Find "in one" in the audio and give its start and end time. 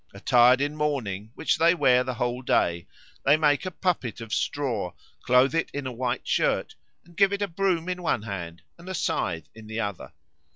7.87-8.23